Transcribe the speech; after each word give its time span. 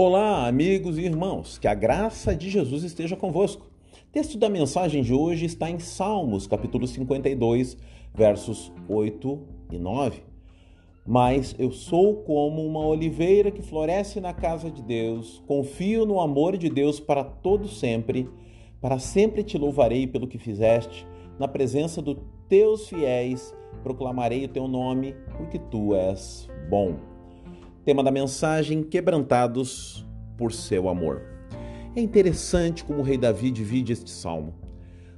Olá, 0.00 0.46
amigos 0.46 0.96
e 0.96 1.00
irmãos, 1.00 1.58
que 1.58 1.66
a 1.66 1.74
graça 1.74 2.32
de 2.32 2.48
Jesus 2.48 2.84
esteja 2.84 3.16
convosco. 3.16 3.66
O 3.66 4.12
texto 4.12 4.38
da 4.38 4.48
mensagem 4.48 5.02
de 5.02 5.12
hoje 5.12 5.44
está 5.44 5.68
em 5.68 5.80
Salmos, 5.80 6.46
capítulo 6.46 6.86
52, 6.86 7.76
versos 8.14 8.72
8 8.88 9.40
e 9.72 9.76
9. 9.76 10.22
Mas 11.04 11.52
eu 11.58 11.72
sou 11.72 12.18
como 12.22 12.64
uma 12.64 12.86
oliveira 12.86 13.50
que 13.50 13.60
floresce 13.60 14.20
na 14.20 14.32
casa 14.32 14.70
de 14.70 14.82
Deus, 14.82 15.42
confio 15.48 16.06
no 16.06 16.20
amor 16.20 16.56
de 16.56 16.70
Deus 16.70 17.00
para 17.00 17.24
todo 17.24 17.66
sempre, 17.66 18.30
para 18.80 19.00
sempre 19.00 19.42
te 19.42 19.58
louvarei 19.58 20.06
pelo 20.06 20.28
que 20.28 20.38
fizeste, 20.38 21.04
na 21.40 21.48
presença 21.48 22.00
dos 22.00 22.18
teus 22.48 22.88
fiéis 22.88 23.52
proclamarei 23.82 24.44
o 24.44 24.48
teu 24.48 24.68
nome, 24.68 25.16
porque 25.36 25.58
tu 25.58 25.92
és 25.92 26.48
bom. 26.70 27.17
Tema 27.88 28.04
da 28.04 28.10
mensagem: 28.10 28.82
Quebrantados 28.82 30.06
por 30.36 30.52
seu 30.52 30.90
amor. 30.90 31.22
É 31.96 32.02
interessante 32.02 32.84
como 32.84 32.98
o 32.98 33.02
rei 33.02 33.16
Davi 33.16 33.50
divide 33.50 33.94
este 33.94 34.10
salmo. 34.10 34.54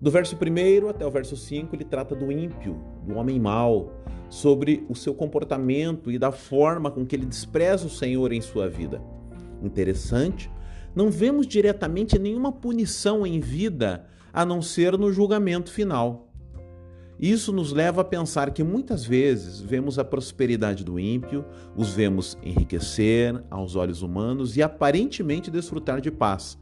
Do 0.00 0.10
verso 0.10 0.34
1 0.34 0.88
até 0.88 1.04
o 1.04 1.10
verso 1.10 1.36
5, 1.36 1.76
ele 1.76 1.84
trata 1.84 2.14
do 2.14 2.32
ímpio, 2.32 2.80
do 3.06 3.16
homem 3.18 3.38
mau, 3.38 3.92
sobre 4.30 4.82
o 4.88 4.94
seu 4.94 5.12
comportamento 5.12 6.10
e 6.10 6.18
da 6.18 6.32
forma 6.32 6.90
com 6.90 7.04
que 7.04 7.14
ele 7.14 7.26
despreza 7.26 7.86
o 7.86 7.90
Senhor 7.90 8.32
em 8.32 8.40
sua 8.40 8.66
vida. 8.66 8.98
Interessante, 9.62 10.50
não 10.96 11.10
vemos 11.10 11.46
diretamente 11.46 12.18
nenhuma 12.18 12.50
punição 12.50 13.26
em 13.26 13.40
vida 13.40 14.06
a 14.32 14.42
não 14.42 14.62
ser 14.62 14.96
no 14.96 15.12
julgamento 15.12 15.70
final. 15.70 16.32
Isso 17.18 17.52
nos 17.52 17.72
leva 17.72 18.00
a 18.00 18.04
pensar 18.04 18.50
que 18.50 18.64
muitas 18.64 19.04
vezes 19.04 19.60
vemos 19.60 19.98
a 19.98 20.04
prosperidade 20.04 20.84
do 20.84 20.98
ímpio, 20.98 21.44
os 21.76 21.92
vemos 21.92 22.36
enriquecer 22.42 23.40
aos 23.50 23.76
olhos 23.76 24.02
humanos 24.02 24.56
e 24.56 24.62
aparentemente 24.62 25.50
desfrutar 25.50 26.00
de 26.00 26.10
paz. 26.10 26.58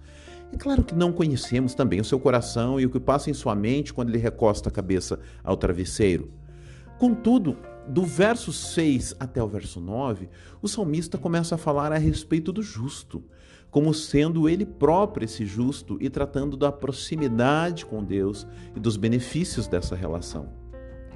É 0.53 0.56
claro 0.56 0.84
que 0.84 0.94
não 0.94 1.12
conhecemos 1.12 1.75
também 1.75 2.00
o 2.00 2.05
seu 2.05 2.20
coração 2.20 2.78
e 2.78 2.84
o 2.84 2.91
que 2.91 3.00
passa 3.00 3.31
em 3.31 3.34
sua 3.34 3.55
mente 3.55 3.94
quando 3.94 4.11
ele 4.11 4.19
recosta 4.19 4.69
a 4.69 4.72
cabeça 4.72 5.19
ao 5.42 5.56
travesseiro. 5.56 6.31
Contudo, 6.98 7.56
do 7.89 8.03
verso 8.03 8.53
6 8.53 9.16
até 9.19 9.42
o 9.42 9.48
verso 9.48 9.81
9, 9.81 10.28
o 10.61 10.69
salmista 10.69 11.16
começa 11.16 11.55
a 11.55 11.59
falar 11.59 11.91
a 11.91 11.98
respeito 11.98 12.53
do 12.53 12.62
justo, 12.62 13.25
como 13.73 13.95
sendo 13.95 14.51
ele 14.51 14.67
próprio 14.67 15.25
esse 15.25 15.47
justo 15.47 15.97
e 15.98 16.11
tratando 16.11 16.59
da 16.59 16.70
proximidade 16.70 17.87
com 17.87 18.05
Deus 18.05 18.47
e 18.77 18.78
dos 18.78 18.98
benefícios 18.98 19.67
dessa 19.67 19.97
relação. 19.97 20.51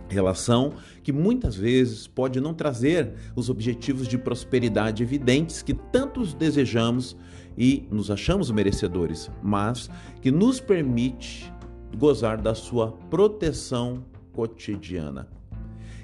Relação 0.08 0.72
que 1.02 1.12
muitas 1.12 1.54
vezes 1.54 2.06
pode 2.06 2.40
não 2.40 2.54
trazer 2.54 3.12
os 3.36 3.50
objetivos 3.50 4.08
de 4.08 4.16
prosperidade 4.16 5.02
evidentes 5.02 5.62
que 5.62 5.74
tantos 5.74 6.32
desejamos 6.32 7.14
e 7.58 7.86
nos 7.90 8.10
achamos 8.10 8.50
merecedores, 8.50 9.30
mas 9.42 9.90
que 10.22 10.30
nos 10.30 10.58
permite 10.58 11.52
gozar 11.98 12.40
da 12.40 12.54
sua 12.54 12.92
proteção 13.10 14.02
cotidiana. 14.32 15.28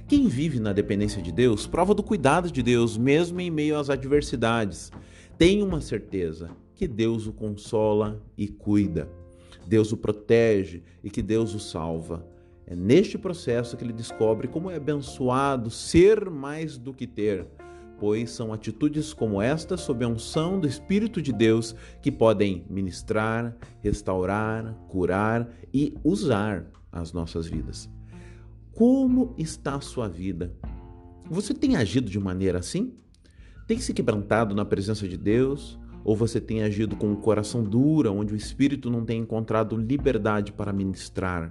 Quem 0.06 0.28
vive 0.28 0.60
na 0.60 0.74
dependência 0.74 1.22
de 1.22 1.32
Deus 1.32 1.66
prova 1.66 1.94
do 1.94 2.02
cuidado 2.02 2.50
de 2.50 2.62
Deus, 2.62 2.98
mesmo 2.98 3.40
em 3.40 3.50
meio 3.50 3.78
às 3.78 3.88
adversidades. 3.88 4.92
Tem 5.42 5.60
uma 5.60 5.80
certeza 5.80 6.50
que 6.72 6.86
Deus 6.86 7.26
o 7.26 7.32
consola 7.32 8.22
e 8.38 8.46
cuida. 8.46 9.10
Deus 9.66 9.90
o 9.90 9.96
protege 9.96 10.84
e 11.02 11.10
que 11.10 11.20
Deus 11.20 11.52
o 11.52 11.58
salva. 11.58 12.24
É 12.64 12.76
neste 12.76 13.18
processo 13.18 13.76
que 13.76 13.82
ele 13.82 13.92
descobre 13.92 14.46
como 14.46 14.70
é 14.70 14.76
abençoado 14.76 15.68
ser 15.68 16.30
mais 16.30 16.78
do 16.78 16.94
que 16.94 17.08
ter, 17.08 17.44
pois 17.98 18.30
são 18.30 18.52
atitudes 18.52 19.12
como 19.12 19.42
esta, 19.42 19.76
sob 19.76 20.04
a 20.04 20.08
unção 20.08 20.60
do 20.60 20.68
Espírito 20.68 21.20
de 21.20 21.32
Deus, 21.32 21.74
que 22.00 22.12
podem 22.12 22.64
ministrar, 22.70 23.56
restaurar, 23.80 24.72
curar 24.86 25.52
e 25.74 25.92
usar 26.04 26.70
as 26.92 27.12
nossas 27.12 27.48
vidas. 27.48 27.90
Como 28.70 29.34
está 29.36 29.74
a 29.74 29.80
sua 29.80 30.08
vida? 30.08 30.54
Você 31.28 31.52
tem 31.52 31.74
agido 31.74 32.08
de 32.08 32.20
maneira 32.20 32.60
assim? 32.60 32.94
Tem 33.72 33.80
se 33.80 33.94
quebrantado 33.94 34.54
na 34.54 34.66
presença 34.66 35.08
de 35.08 35.16
Deus? 35.16 35.80
Ou 36.04 36.14
você 36.14 36.38
tem 36.38 36.62
agido 36.62 36.94
com 36.94 37.10
o 37.10 37.16
coração 37.16 37.64
duro, 37.64 38.12
onde 38.12 38.34
o 38.34 38.36
Espírito 38.36 38.90
não 38.90 39.02
tem 39.02 39.22
encontrado 39.22 39.78
liberdade 39.78 40.52
para 40.52 40.74
ministrar? 40.74 41.50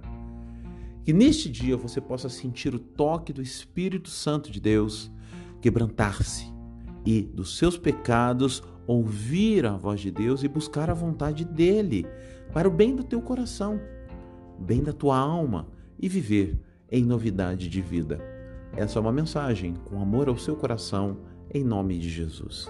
Que 1.04 1.12
neste 1.12 1.50
dia 1.50 1.76
você 1.76 2.00
possa 2.00 2.30
sentir 2.30 2.76
o 2.76 2.80
toque 2.80 3.34
do 3.34 3.42
Espírito 3.42 4.08
Santo 4.08 4.52
de 4.52 4.62
Deus, 4.62 5.12
quebrantar-se 5.60 6.46
e 7.04 7.24
dos 7.24 7.58
seus 7.58 7.76
pecados 7.76 8.62
ouvir 8.86 9.66
a 9.66 9.76
voz 9.76 10.00
de 10.00 10.12
Deus 10.12 10.44
e 10.44 10.48
buscar 10.48 10.92
a 10.92 10.94
vontade 10.94 11.44
dele 11.44 12.06
para 12.54 12.68
o 12.68 12.72
bem 12.72 12.96
do 12.96 13.04
teu 13.04 13.20
coração, 13.20 13.82
bem 14.60 14.84
da 14.84 14.94
tua 14.94 15.18
alma 15.18 15.68
e 16.00 16.08
viver 16.08 16.56
em 16.88 17.04
novidade 17.04 17.68
de 17.68 17.82
vida. 17.82 18.22
Essa 18.78 19.00
é 19.00 19.02
uma 19.02 19.12
mensagem 19.12 19.74
com 19.86 20.00
amor 20.00 20.30
ao 20.30 20.38
seu 20.38 20.56
coração, 20.56 21.18
em 21.54 21.64
nome 21.64 21.98
de 21.98 22.10
Jesus. 22.10 22.70